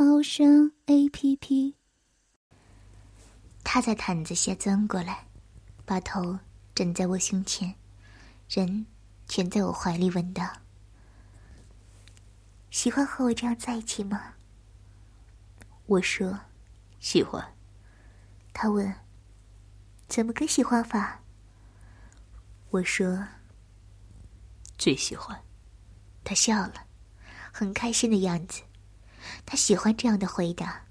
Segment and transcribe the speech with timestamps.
[0.00, 1.74] 猫声 A P P。
[3.64, 5.26] 他在毯子下钻过来，
[5.84, 6.38] 把头
[6.72, 7.74] 枕在我胸前，
[8.48, 8.86] 人
[9.26, 10.48] 蜷在我怀里，问道
[12.70, 14.34] ：“喜欢和我这样在一起吗？”
[15.86, 16.42] 我说
[17.02, 17.56] ：“喜欢。”
[18.54, 18.94] 他问
[20.06, 21.20] ：“怎么个喜欢法？”
[22.70, 23.26] 我说
[24.78, 25.42] ：“最喜欢。”
[26.22, 26.86] 他笑了，
[27.52, 28.62] 很开心的样子。
[29.46, 30.84] 他喜欢这样的回答，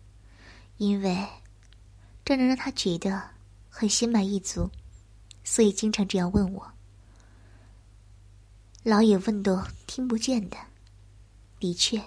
[0.78, 1.28] 因为
[2.26, 3.32] 这能让他觉得
[3.70, 4.70] 很心满意足，
[5.44, 6.74] 所以经常这样问我。
[8.84, 10.58] 老也问都听不见的。
[11.60, 12.02] 的确，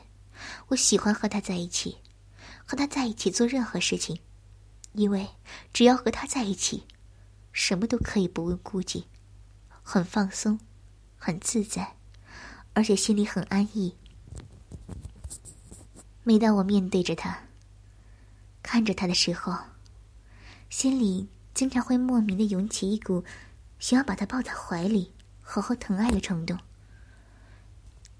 [0.69, 1.99] 我喜欢和他在一起，
[2.65, 4.19] 和他在一起做任何事情，
[4.93, 5.29] 因为
[5.73, 6.87] 只要和他在一起，
[7.53, 9.07] 什么都可以不问顾忌，
[9.83, 10.59] 很放松，
[11.17, 11.97] 很自在。
[12.73, 13.97] 而且心里很安逸。
[16.31, 17.37] 每当我面对着他，
[18.63, 19.53] 看着他的时候，
[20.69, 23.25] 心里经常会莫名的涌起一股
[23.81, 26.57] 想要把他抱在怀里，好好疼爱的冲动。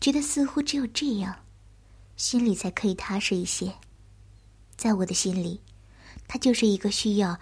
[0.01, 1.37] 觉得似乎只有这样，
[2.17, 3.73] 心里才可以踏实一些。
[4.77, 5.61] 在我的心里，
[6.27, 7.39] 她就是一个需要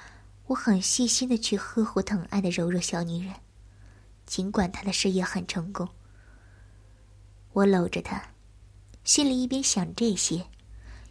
[0.49, 3.35] 我很细心的去呵护疼爱的柔弱小女人。
[4.27, 5.89] 尽管她的事业很成功。
[7.55, 8.23] 我搂着她，
[9.03, 10.45] 心里一边想这些，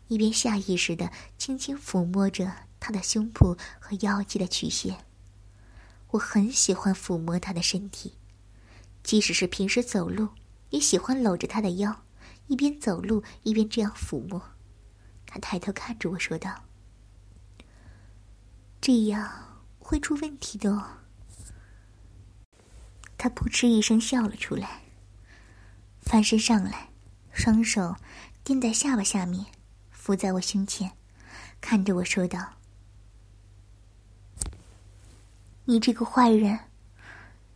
[0.07, 5.05] 一边下意识的轻轻抚摸着他的胸脯和腰际的曲线。
[6.11, 8.15] 我很喜欢抚摸他的身体，
[9.03, 10.29] 即使是平时走路，
[10.69, 12.03] 也喜欢搂着他的腰，
[12.47, 14.41] 一边走路一边这样抚摸。
[15.25, 16.63] 他抬头看着我说道
[18.79, 20.99] ：“这样会出问题的。”哦。”
[23.17, 24.83] 他扑哧一声笑了出来。
[25.99, 26.91] 翻身上来，
[27.33, 27.97] 双手
[28.45, 29.45] 垫在下巴下面，
[30.07, 30.89] 伏在我胸前，
[31.59, 32.53] 看着我说道
[35.67, 36.57] ：“你这个坏人，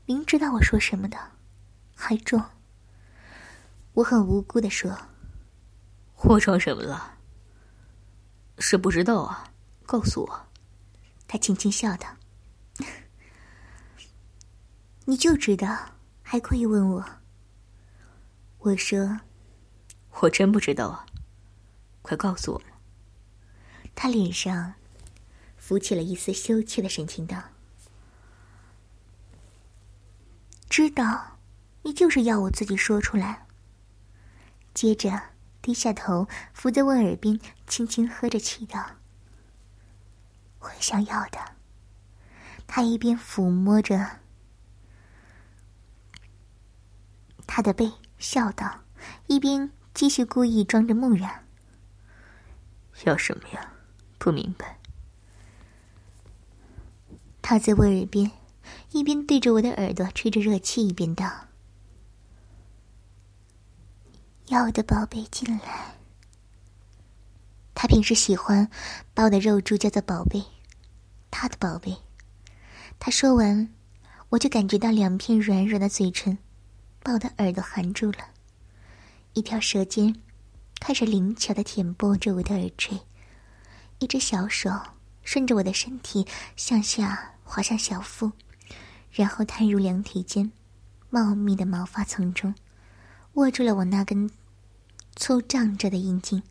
[0.05, 1.17] 明知道我说什么的，
[1.95, 2.51] 还装。”
[3.95, 4.93] 我很无辜的说
[6.23, 7.17] ：“我装什么了？
[8.59, 9.49] 是不知道啊，
[9.85, 10.47] 告诉我。”
[11.29, 12.09] 他轻轻笑道
[15.07, 17.05] ：“你就知道，还故意问我。”
[18.59, 19.21] 我说
[20.19, 21.05] ：“我真不知道啊，
[22.01, 22.61] 快告诉我。”
[23.95, 24.73] 他脸上
[25.57, 27.41] 浮起了一丝羞怯的神情，道
[30.69, 31.37] ：“知道，
[31.83, 33.45] 你就是要我自己说出来。”
[34.73, 35.21] 接着
[35.61, 38.91] 低下头，伏在我耳边，轻轻呵着气道
[40.59, 41.55] ：“我想要的。”
[42.65, 44.19] 他一边抚摸着
[47.45, 47.91] 他的背。
[48.17, 48.81] 笑道，
[49.25, 51.47] 一边继续故意装着木然。
[53.05, 53.73] 要什么呀？
[54.17, 54.77] 不明白。
[57.41, 58.31] 他在我耳边，
[58.91, 61.47] 一边对着我的耳朵吹着热气，一边道
[64.47, 65.95] ：“要我的宝贝进来。”
[67.73, 68.69] 他平时喜欢
[69.13, 70.43] 把我的肉珠叫做宝贝，
[71.31, 71.97] 他的宝贝。
[72.99, 73.73] 他说完，
[74.29, 76.37] 我就感觉到两片软软的嘴唇。
[77.03, 78.19] 把我的耳朵含住了，
[79.33, 80.21] 一条舌尖
[80.81, 82.99] 开始灵巧的舔拨着我的耳垂，
[83.99, 84.71] 一只小手
[85.21, 86.25] 顺着我的身体
[86.55, 88.31] 向下滑向小腹，
[89.11, 90.51] 然后探入两腿间
[91.11, 92.55] 茂密的毛发丛中，
[93.33, 94.27] 握住了我那根
[95.15, 96.41] 粗胀着的阴茎，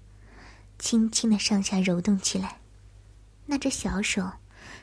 [0.78, 2.58] 轻轻的上下揉动起来。
[3.46, 4.30] 那只小手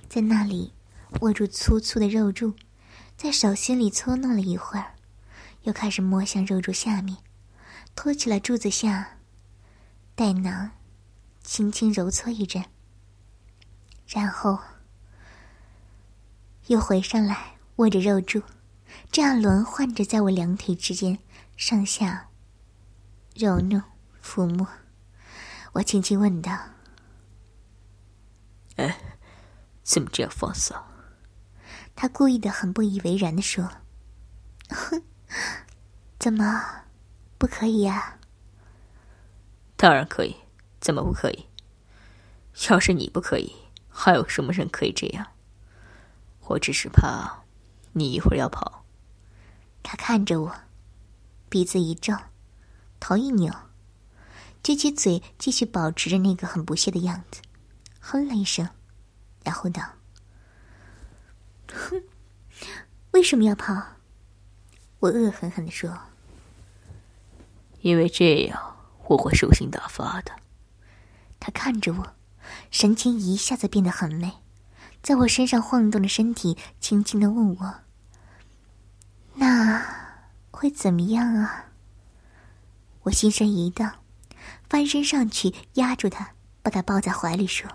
[0.10, 0.74] 在那里
[1.22, 2.54] 握住粗粗的肉柱，
[3.16, 4.96] 在手心里搓弄了一会儿。
[5.64, 7.18] 又开始摸向肉柱下面，
[7.96, 9.17] 托起了柱子下，
[10.18, 10.72] 带囊，
[11.44, 12.66] 轻轻揉搓一阵，
[14.08, 14.58] 然后
[16.66, 18.42] 又回上来握着肉柱，
[19.12, 21.20] 这样轮换着在我两腿之间
[21.56, 22.30] 上下
[23.36, 23.80] 揉弄
[24.20, 24.68] 抚摸。
[25.74, 26.58] 我轻轻问道
[28.78, 29.20] ：“哎，
[29.84, 30.74] 怎么这样放肆？”
[31.96, 33.70] 他故意的很不以为然的说
[34.74, 35.04] ：“哼。”
[36.18, 36.86] 怎么，
[37.38, 38.18] 不可以呀？
[39.78, 40.36] 当然可以，
[40.82, 41.46] 怎么不可以？
[42.70, 43.56] 要是你不可以，
[43.88, 45.28] 还有什么人可以这样？
[46.48, 47.44] 我只是怕
[47.94, 48.84] 你一会儿要跑。
[49.84, 50.56] 他看着我，
[51.50, 52.16] 鼻子一皱，
[53.00, 53.54] 头一扭，
[54.64, 57.42] 撅起嘴，继续保持着那个很不屑的样子，
[58.00, 58.68] 哼了一声，
[59.44, 59.84] 然后道
[61.72, 62.02] ：“哼，
[63.12, 63.74] 为什么要跑？”
[65.00, 65.96] 我恶狠狠的说
[67.82, 68.77] ：“因为这样
[69.08, 70.32] 我会兽性大发的。”
[71.40, 72.14] 他看着我，
[72.72, 74.34] 神情一下子变得很美，
[75.02, 77.76] 在我身上晃动着身体，轻轻的问我。
[79.36, 79.86] 那
[80.52, 81.66] 会怎么样啊？
[83.04, 84.00] 我心神一荡，
[84.68, 86.32] 翻身上去压住他，
[86.62, 87.70] 把他抱在怀里说：“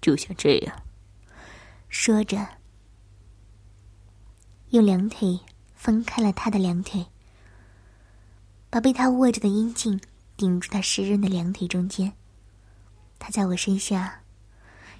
[0.00, 0.82] 就像这样。”
[1.88, 2.46] 说着，
[4.70, 5.40] 用两腿
[5.74, 7.06] 分开了他的两腿，
[8.70, 10.00] 把被他握着的阴茎
[10.42, 12.12] 顶住他湿润的两腿中间。
[13.20, 14.22] 他在我身下，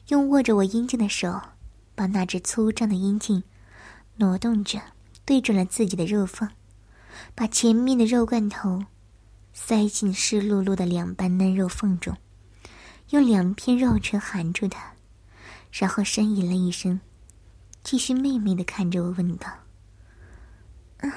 [0.07, 1.41] 用握着我阴茎的手，
[1.97, 3.43] 把那只粗壮的阴茎
[4.15, 4.81] 挪动着。
[5.25, 6.49] 对准了自己的肉缝，
[7.35, 8.85] 把前面的肉罐头
[9.53, 12.17] 塞进湿漉漉的两瓣嫩肉缝中，
[13.11, 14.93] 用两片肉唇含住它，
[15.73, 17.01] 然后呻吟了一声，
[17.83, 19.49] 继续媚媚的看着我问道
[20.99, 21.11] ：“啊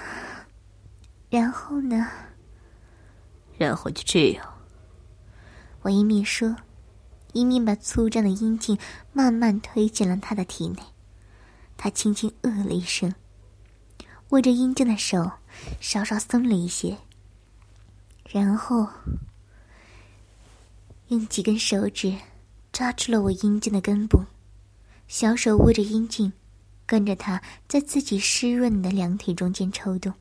[1.30, 2.08] 然后呢
[3.58, 4.54] ？”“然后就这样。”
[5.84, 6.56] 我一面说，
[7.34, 8.78] 一面把粗壮的阴茎
[9.14, 10.82] 慢慢推进了他的体内。
[11.78, 13.14] 他轻轻呃了一声。
[14.30, 15.32] 握着阴茎的手
[15.80, 16.98] 稍稍松了一些，
[18.28, 18.88] 然后
[21.10, 22.18] 用几根手指
[22.72, 24.26] 抓住了我阴茎的根部，
[25.08, 26.34] 小手握着阴茎，
[26.88, 30.12] 跟着他在自己湿润的两腿中间抽动。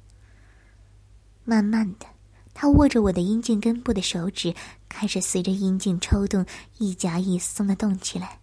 [1.44, 2.06] 慢慢的，
[2.54, 4.54] 他握着我的阴茎根部的手指
[4.88, 6.46] 开始随着阴茎抽动
[6.78, 8.38] 一夹一松的动起来，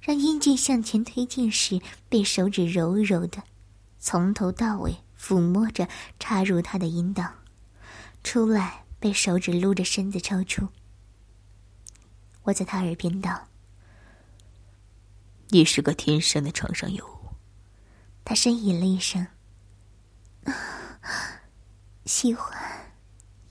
[0.00, 3.42] 让阴茎向前推进时被手指柔柔的。
[3.98, 7.34] 从头到尾抚摸着，插入他的阴道，
[8.24, 10.68] 出来被手指撸着身子抽出。
[12.44, 13.48] 我在他耳边道
[15.50, 17.28] ：“你是个天生的床上尤物。”
[18.24, 19.26] 他呻吟了一声
[22.06, 22.52] ：“喜欢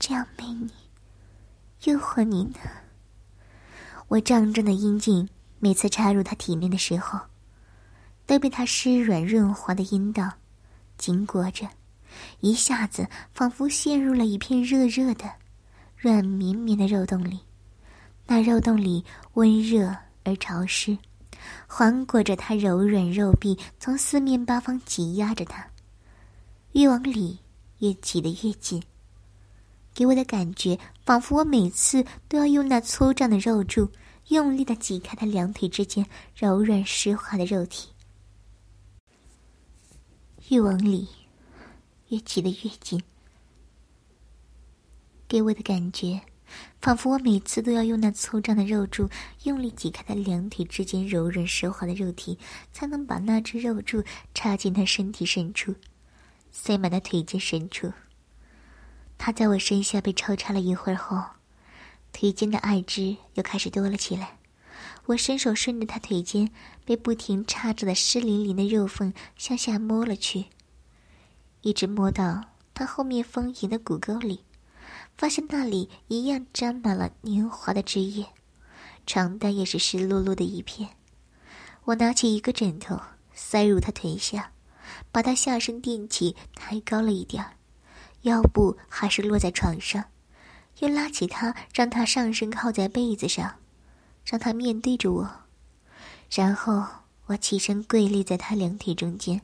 [0.02, 0.68] 这样美你，
[1.84, 2.58] 诱惑你呢。”
[4.08, 5.28] 我胀胀的阴茎
[5.60, 7.20] 每次插入他体内的时候，
[8.26, 10.28] 都被他湿软润滑的阴道。
[10.98, 11.68] 紧裹着，
[12.40, 15.30] 一下子仿佛陷入了一片热热的、
[15.96, 17.38] 软绵绵的肉洞里。
[18.26, 20.98] 那肉洞里温热而潮湿，
[21.68, 25.64] 环裹着他柔软肉壁，从四面八方挤压着他。
[26.72, 27.38] 越往里，
[27.78, 28.82] 越挤得越紧，
[29.94, 33.88] 给我的感觉仿佛我每次都要用那粗壮的肉柱
[34.28, 37.90] 用力的挤开他两腿之间柔软湿滑的肉体。
[40.48, 41.08] 越往里，
[42.08, 43.02] 越挤得越紧，
[45.28, 46.20] 给我的感觉，
[46.80, 49.08] 仿佛我每次都要用那粗壮的肉柱
[49.44, 52.38] 用力挤开他两腿之间柔软湿滑的肉体，
[52.72, 54.02] 才能把那只肉柱
[54.34, 55.74] 插进他身体深处，
[56.50, 57.90] 塞满他腿间深处。
[59.24, 61.22] 他在我身下被抽插了一会儿后，
[62.12, 64.38] 腿间的爱汁又开始多了起来。
[65.06, 66.50] 我伸手顺着他腿间
[66.84, 70.46] 被不停插着的湿淋淋的肉缝向下摸了去，
[71.60, 74.40] 一直摸到他后面丰盈的骨沟里，
[75.16, 78.26] 发现那里一样沾满了年华的汁液，
[79.06, 80.96] 床单也是湿漉漉的一片。
[81.84, 83.00] 我拿起一个枕头
[83.32, 84.50] 塞入他腿下，
[85.12, 87.52] 把他下身垫起，抬高了一点儿，
[88.22, 90.04] 腰部还是落在床上，
[90.78, 93.56] 又拉起他，让他上身靠在被子上。
[94.24, 95.28] 让他面对着我，
[96.30, 96.84] 然后
[97.26, 99.40] 我起身跪立在他两腿中间，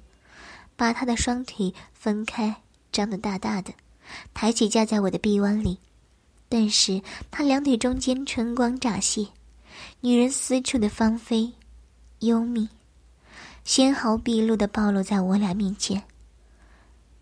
[0.77, 3.75] 把他的双腿分开，张得大大的，
[4.33, 5.79] 抬起架在我的臂弯里。
[6.49, 9.27] 顿时，他两腿中间春光乍泄，
[10.01, 11.53] 女人私处的芳菲、
[12.21, 12.69] 幽密、
[13.65, 16.05] 纤毫毕露的暴露在我俩面前。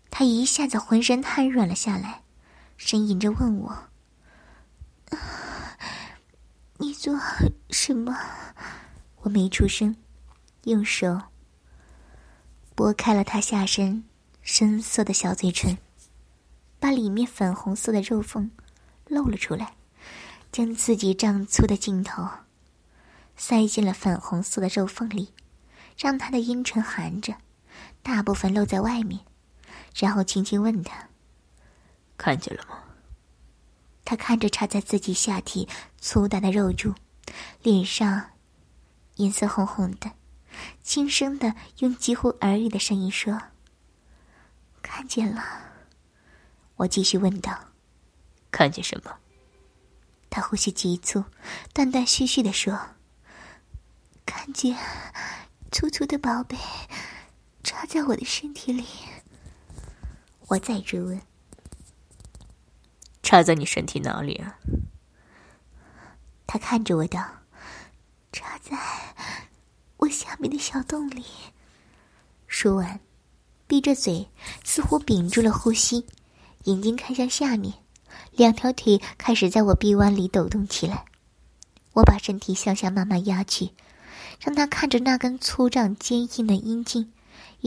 [0.09, 2.23] 他一下子浑身瘫软了下来，
[2.79, 3.89] 呻吟着问我。
[6.79, 7.19] 你做
[7.69, 8.17] 什么？
[9.21, 9.95] 我没出声，
[10.63, 11.21] 用手
[12.75, 14.03] 拨开了他下身
[14.41, 15.77] 深色的小嘴唇，
[16.79, 18.51] 把里面粉红色的肉缝
[19.07, 19.73] 露了出来，
[20.51, 22.27] 将自己胀粗的镜头
[23.35, 25.33] 塞进了粉红色的肉缝里，
[25.97, 27.35] 让他的阴唇含着，
[28.03, 29.21] 大部分露在外面，
[29.97, 31.09] 然后轻轻问他
[32.17, 32.83] ：“看见了吗？”
[34.05, 35.67] 他看着插在自己下体
[35.99, 36.93] 粗大的肉柱，
[37.63, 38.31] 脸上
[39.15, 40.11] 颜色红红的，
[40.81, 43.41] 轻声的用几乎耳语的声音说
[44.81, 45.43] ：“看见了。”
[46.77, 47.59] 我继续问道
[48.51, 49.17] ：“看见什么？”
[50.29, 51.23] 他呼吸急促，
[51.73, 52.79] 断断续续的说
[54.27, 54.77] ：“看见
[55.71, 56.55] 粗粗的宝贝
[57.63, 58.85] 插在我的身体里。”
[60.47, 61.21] 我再追问
[63.21, 64.57] ：“插在你身体哪里啊？”
[66.47, 67.21] 他看着我道
[68.31, 68.77] ：“插在
[69.97, 71.25] 我下面的小洞里。”
[72.47, 72.99] 说完，
[73.67, 74.29] 闭着嘴，
[74.63, 76.05] 似乎屏住了呼吸，
[76.63, 77.73] 眼睛看向下面。
[78.31, 81.05] 两条腿开始在我臂弯里抖动起来，
[81.91, 83.71] 我把身体向下慢慢压去，
[84.39, 87.11] 让他看着那根粗壮坚硬的阴茎，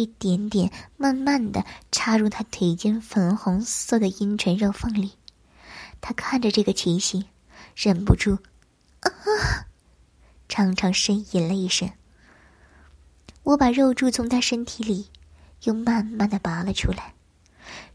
[0.01, 5.13] 一点点慢慢的插入他腿间粉红色的阴唇肉缝里。
[6.01, 7.27] 他看着这个情形，
[7.77, 8.39] 忍不住，
[9.01, 9.11] 啊，
[10.49, 11.91] 长长呻吟了一声。
[13.43, 15.09] 我把肉柱从他身体里
[15.65, 17.15] 又慢慢的拔了出来。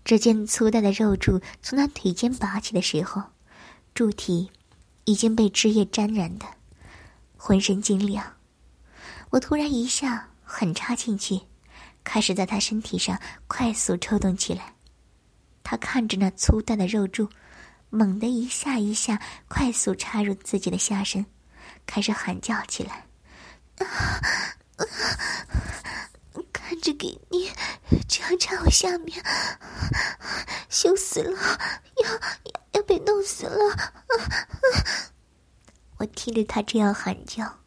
[0.03, 3.23] 只见粗大的肉柱从他腿间拔起的时候，
[3.95, 4.51] 柱体
[5.05, 6.45] 已经被汁液沾染的，
[7.35, 8.33] 浑身晶亮。
[9.31, 11.41] 我突然一下狠插进去，
[12.05, 14.73] 开始在他身体上快速抽动起来。
[15.63, 17.27] 他看着那粗大的肉柱，
[17.89, 21.25] 猛地一下一下快速插入自己的下身，
[21.85, 23.05] 开始喊叫起来。
[23.79, 23.83] 啊
[24.77, 24.85] 啊
[26.51, 27.51] 看着给你
[28.07, 29.23] 这样插我下面，
[30.69, 31.39] 羞死了，
[32.03, 32.19] 要要
[32.73, 33.71] 要被弄死了！
[33.73, 35.11] 啊啊
[35.97, 37.59] 我听着他这样喊叫，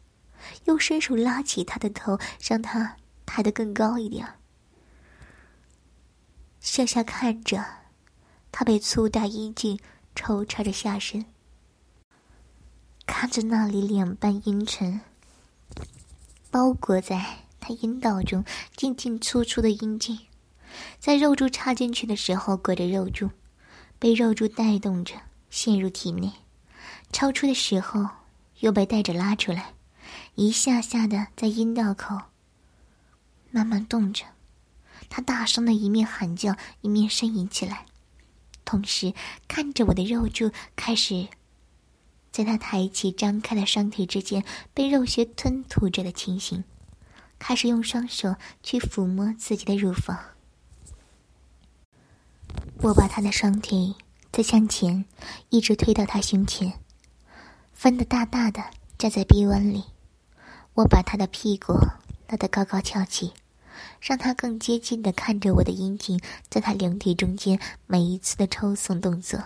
[0.65, 2.97] 又伸手拉起他的头，让他
[3.29, 4.25] 抬得更高一点。
[6.59, 7.63] 向下看着，
[8.51, 9.79] 他被粗大阴茎
[10.15, 11.23] 抽插着下身，
[13.05, 15.01] 看着那里两半阴唇
[16.49, 17.45] 包裹在。
[17.61, 18.43] 他阴道中
[18.75, 20.17] 进进出出的阴茎，
[20.97, 23.29] 在肉柱插进去的时候裹着肉柱，
[23.99, 25.13] 被肉柱带动着
[25.49, 26.29] 陷入体内；
[27.11, 28.07] 超出的时候
[28.61, 29.73] 又被带着拉出来，
[30.35, 32.17] 一下下的在阴道口
[33.51, 34.25] 慢慢动着。
[35.09, 37.85] 他大声的一面喊叫，一面呻吟起来，
[38.65, 39.13] 同时
[39.47, 41.27] 看着我的肉柱开始
[42.31, 46.63] 在他抬起、张开的双腿之间被肉穴吞吐着的情形。
[47.39, 50.19] 开始用双手去抚摸自己的乳房，
[52.81, 53.95] 我把他的双腿
[54.29, 55.05] 再向前，
[55.47, 56.73] 一直推到他胸前，
[57.71, 58.61] 分得大大的
[58.97, 59.85] 站在臂弯里。
[60.73, 61.73] 我把他的屁股
[62.29, 63.33] 他的高高翘起，
[63.99, 69.43] 让他更接近的看着我的阴茎在他两腿中间每一次的抽送动作，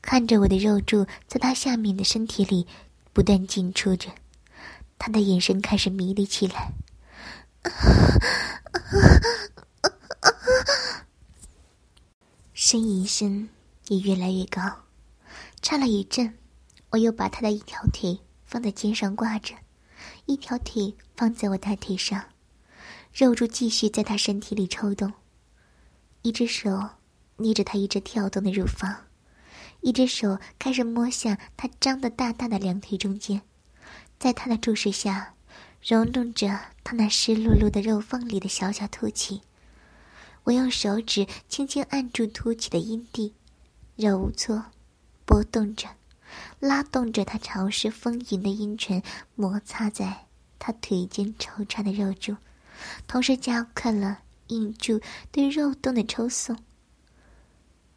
[0.00, 2.66] 看着我的肉柱在他下面的身体里
[3.12, 4.08] 不断进出着。
[4.98, 6.72] 他的眼神开始迷离起来，
[12.56, 13.50] 呻吟声
[13.88, 14.62] 也越来越高。
[15.60, 16.38] 差了一阵，
[16.88, 19.54] 我又把他的一条腿放在肩上挂着，
[20.26, 22.26] 一条腿放在我大腿上，
[23.12, 25.12] 肉柱继续在他身体里抽动。
[26.22, 26.90] 一只手
[27.36, 29.04] 捏着他一直跳动的乳房，
[29.82, 33.42] 一只手开始摸向他张得大大的两腿中间。
[34.18, 35.34] 在他的注视下，
[35.80, 36.48] 揉弄着
[36.82, 39.42] 他那湿漉漉的肉缝里的小小凸起。
[40.44, 43.34] 我用手指轻轻按住凸起的阴蒂，
[43.94, 44.66] 揉搓、
[45.24, 45.88] 拨动着，
[46.60, 49.02] 拉动着他潮湿丰盈的阴唇，
[49.34, 50.26] 摩擦在
[50.58, 52.36] 他腿间抽插的肉柱，
[53.06, 55.00] 同时加快了阴柱
[55.30, 56.56] 对肉洞的抽送。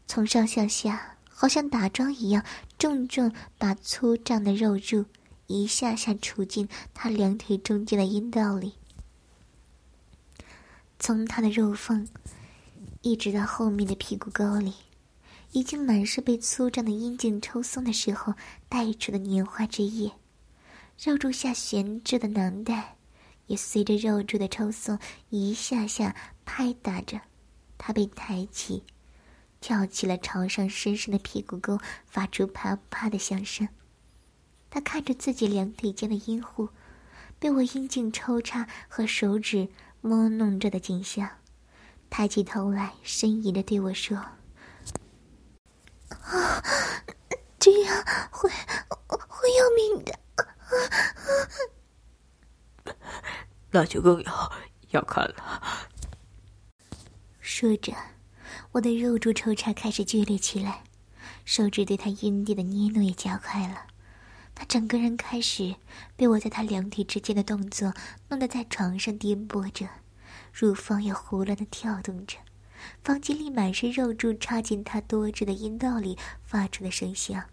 [0.08, 2.44] 从上向下，好像打桩一样，
[2.78, 5.06] 重重把粗胀的肉柱。
[5.52, 8.74] 一下下杵进他两腿中间的阴道里，
[11.00, 12.08] 从他的肉缝
[13.02, 14.76] 一直到后面的屁股沟里，
[15.52, 18.34] 已经满是被粗壮的阴茎抽松的时候
[18.68, 20.12] 带出的年华之液。
[21.02, 22.98] 肉柱下悬着的囊袋，
[23.48, 26.16] 也随着肉柱的抽松一下下
[26.46, 27.22] 拍打着，
[27.78, 28.84] 他被抬起，
[29.62, 33.68] 跳起了朝上深深的屁股沟，发出啪啪的响声。
[34.70, 36.70] 他看着自己两腿间的阴户，
[37.40, 39.70] 被我阴茎抽插和手指
[40.02, 41.28] 摸弄着的景象，
[42.10, 44.24] 抬起头来，呻吟的对我说
[46.10, 46.64] ：“啊，
[47.60, 48.50] 这样会
[49.08, 50.20] 会要命的。”
[53.72, 54.52] 那就更要
[54.90, 55.88] 要看了。
[57.40, 57.94] 说着，
[58.72, 60.84] 我的肉柱抽插开始剧烈起来，
[61.46, 63.88] 手指对他阴蒂的捏弄也加快了。
[64.56, 65.76] 他整个人开始
[66.16, 67.94] 被我在他两体之间的动作
[68.30, 69.88] 弄得在床上颠簸着，
[70.52, 72.38] 乳房也胡乱的跳动着，
[73.04, 77.44] 房间里满是肉柱插进他多汁的阴道里发出的声响，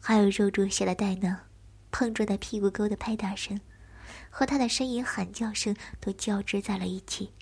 [0.00, 1.36] 还有肉柱下的带囊
[1.90, 3.60] 碰撞在屁股沟的拍打声，
[4.28, 7.32] 和他的呻吟喊叫声都交织在了一起。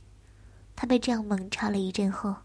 [0.75, 2.37] 他被这样猛插了一阵后，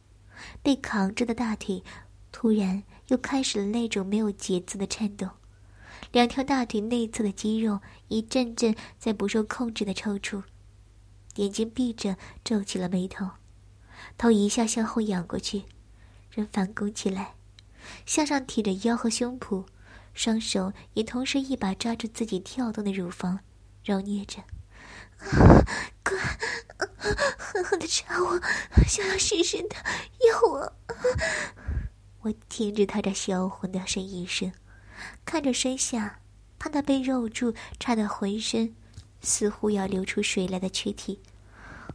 [0.61, 1.83] 被扛着的大腿
[2.31, 5.29] 突然又开始了那种没有节奏的颤动。
[6.11, 10.43] 两条大腿内侧的肌肉一阵阵在不受控制的抽搐，
[11.35, 13.29] 眼睛闭着，皱起了眉头，
[14.17, 15.63] 头一下向后仰过去，
[16.31, 17.35] 人反弓起来，
[18.05, 19.65] 向上提着腰和胸脯，
[20.13, 23.39] 双手也同时一把抓住自己跳动的乳房，
[23.83, 24.41] 揉捏着，
[25.19, 25.65] 啊
[26.03, 26.17] 快，
[27.37, 28.39] 狠狠的插我，
[28.87, 29.75] 想要深深的，
[30.29, 30.73] 要我。
[32.21, 34.51] 我听着他这销魂的呻吟声。
[35.25, 36.19] 看着身下，
[36.57, 38.73] 他那被肉柱插得浑身
[39.21, 41.19] 似乎要流出水来的躯体，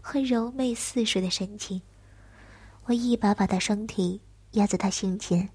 [0.02, 1.80] 和柔媚似水的神情，
[2.88, 4.18] 我一把把他双腿
[4.52, 5.50] 压在他胸前，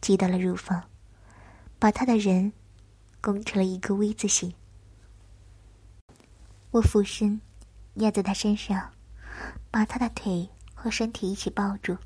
[0.00, 0.84] 挤到了乳房，
[1.80, 2.52] 把他的人
[3.20, 4.54] 拱成了一个 V 字形。
[6.70, 7.40] 我俯身
[7.94, 8.92] 压在他身上，
[9.68, 11.96] 把他的腿和身体一起抱住，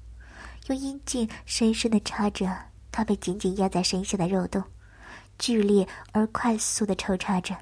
[0.69, 2.51] 用阴茎深深的插着
[2.91, 4.65] 他被紧紧压在身下的肉洞。
[5.39, 7.55] 剧烈而快速的抽插着，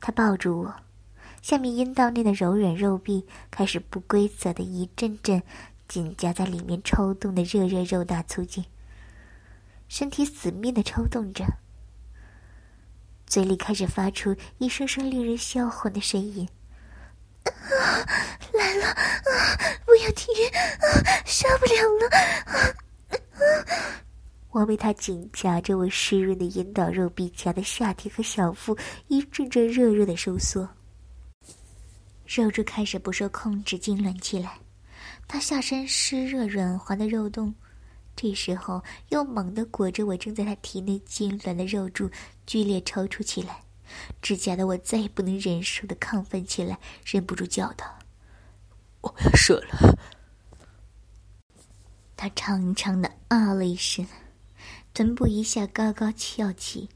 [0.00, 0.74] 他抱住我，
[1.42, 5.42] 下面阴道内的柔软肉壁开始不规则的一阵阵
[5.88, 8.62] 紧夹在里面抽动的热热肉大粗劲，
[9.88, 11.44] 身体死命的抽动着，
[13.26, 16.46] 嘴里开始发出一声声令人销魂的呻吟
[18.52, 18.96] ：“来了啊，
[19.86, 20.86] 不要停啊，
[21.24, 22.10] 受不了了！”
[24.50, 28.76] 我被他紧夹着我湿润的阴道肉壁夹的下体和小腹
[29.06, 30.68] 一阵阵热热的收缩，
[32.26, 34.58] 肉柱开始不受控制痉挛起来，
[35.28, 37.54] 他下身湿热软滑的肉洞，
[38.16, 42.10] 这时候又猛地裹着我正在他体内痉挛的肉柱，
[42.46, 43.62] 剧烈抽搐起来，
[44.22, 47.98] 只夹得我再也不能忍受的亢奋起来，忍不住叫道
[49.02, 49.98] ：“我要射了！”
[52.16, 54.06] 他长长的啊了一声。
[54.94, 56.88] 臀部一下高高翘起，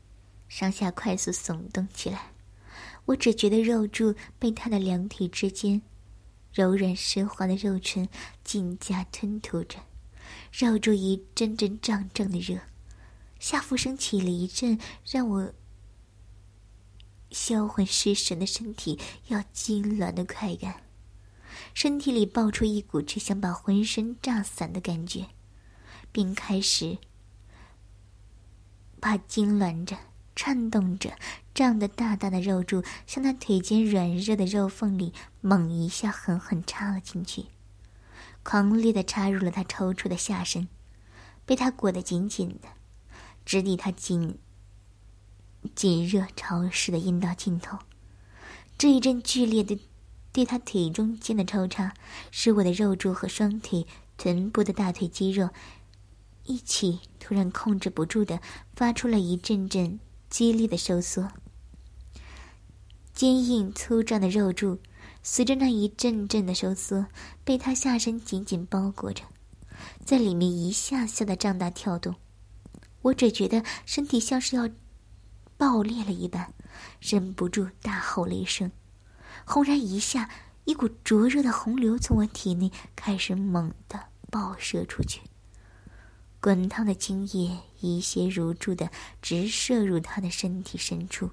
[0.48, 2.32] 上下快速耸动起来。
[3.04, 5.82] 我只觉得肉柱被他的两体之间
[6.52, 8.08] 柔软湿滑的肉唇
[8.44, 9.78] 紧夹吞吐着，
[10.52, 12.60] 绕住一阵阵胀胀的热，
[13.38, 15.52] 下腹升起了一阵让我
[17.30, 20.82] 销魂失神的身体要痉挛的快感，
[21.72, 25.26] 身体里爆出一股只想把浑身炸散的感觉，
[26.12, 26.98] 并开始。
[29.00, 29.98] 把痉挛着、
[30.36, 31.18] 颤动着、
[31.54, 37.46] 胀得大大的肉柱向他腿间软热的肉缝里猛一下狠狠插了进去，
[38.42, 40.68] 狂烈的插入了他抽搐的下身，
[41.44, 42.68] 被他裹得紧紧的，
[43.44, 44.38] 直抵他紧、
[45.74, 47.78] 紧热潮湿的阴道尽头。
[48.78, 49.78] 这一阵剧烈的
[50.32, 51.94] 对他腿中间的抽插，
[52.30, 53.86] 使我的肉柱和双腿、
[54.16, 55.50] 臀部的大腿肌肉。
[56.44, 58.40] 一起突然控制不住的
[58.74, 61.30] 发出了一阵阵激烈的收缩，
[63.14, 64.80] 坚硬粗壮的肉柱
[65.22, 67.06] 随着那一阵阵的收缩，
[67.44, 69.22] 被他下身紧紧包裹着，
[70.04, 72.16] 在里面一下下的胀大跳动。
[73.02, 74.68] 我只觉得身体像是要
[75.56, 76.52] 爆裂了一般，
[77.00, 78.70] 忍不住大吼了一声。
[79.44, 80.30] 轰然一下，
[80.64, 85.20] 一股灼热的洪流从我体内开始猛地爆射出去。
[86.40, 91.30] 滚烫的精液一泻如注的直射入他的身体深处，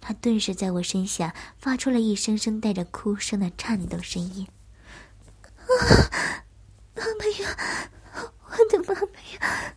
[0.00, 4.48] 他顿时在我身下发出了一声声带着哭声的颤抖声音
[5.56, 5.68] ：“啊，
[6.94, 7.90] 妈妈呀，
[8.44, 9.02] 我的妈妈
[9.34, 9.74] 呀，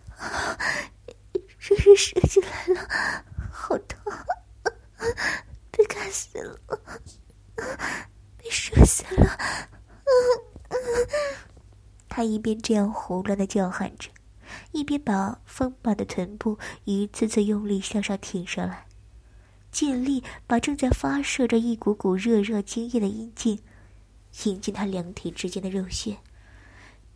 [1.59, 2.87] 这是射进来了，
[3.51, 3.99] 好痛，
[5.71, 6.59] 被干死了，
[8.37, 9.37] 被射死了。”
[12.07, 14.09] 他一边这样胡乱的叫喊着，
[14.71, 18.85] 一边把丰满的臀部一次次用力向上挺上来，
[19.71, 23.59] 尽力把正在发射着一股股热热精液的阴茎
[24.43, 26.17] 引进他两腿之间的肉穴，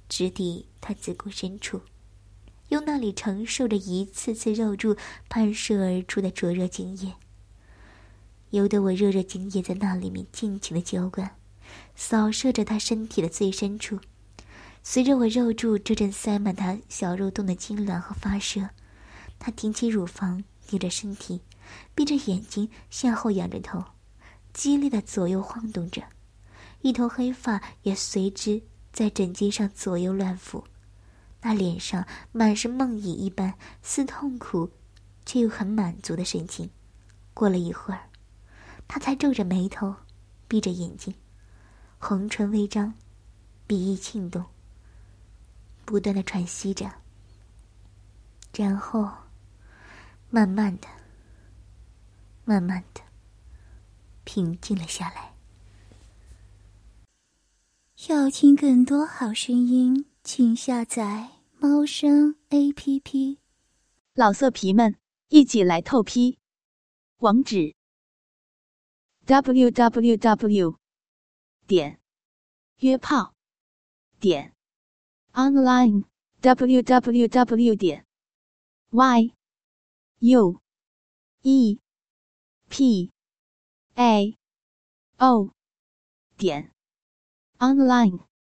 [0.08, 1.82] 直抵他子宫深处，
[2.70, 4.96] 用那里承受着一次次肉柱
[5.30, 7.13] 喷射而出的灼热精液，
[8.52, 11.36] 由得我热热精液在那里面尽情的浇灌，
[11.96, 14.00] 扫射着他身体的最深处。
[14.82, 18.70] 随着我肉柱这阵塞满他小肉洞的痉挛和发射，
[19.39, 21.41] 他挺起乳房，扭着身体，
[21.93, 23.84] 闭着眼睛，向后仰着头，
[24.54, 26.04] 激烈的左右晃动着，
[26.82, 30.63] 一头黑发也随之在枕巾上左右乱拂。
[31.41, 34.71] 那脸上满是梦呓一般，似痛苦，
[35.25, 36.69] 却又很满足的神情。
[37.34, 38.10] 过了一会儿，
[38.88, 39.95] 他才皱着眉头，
[40.47, 41.13] 闭着眼睛，
[41.99, 42.93] 红唇微张，
[43.67, 44.43] 鼻翼轻动，
[45.86, 46.91] 不断的喘息着。
[48.56, 49.12] 然后，
[50.30, 50.88] 慢慢的、
[52.45, 53.01] 慢慢的
[54.23, 55.36] 平静了下来。
[58.08, 61.36] 要听更多好声音，请下载。
[61.58, 63.39] 猫声 A P P，
[64.13, 64.97] 老色皮们
[65.29, 66.38] 一起来透批，
[67.17, 67.73] 网址
[69.25, 70.77] ：w w w
[71.65, 71.99] 点
[72.81, 73.34] 约炮
[74.19, 74.53] 点
[75.31, 76.03] online
[76.41, 78.05] w w w 点
[78.91, 79.34] y
[80.19, 80.62] u
[81.41, 81.79] e
[82.69, 83.12] p
[83.95, 84.38] a
[85.19, 85.51] o
[86.38, 86.71] 点
[87.60, 88.35] online。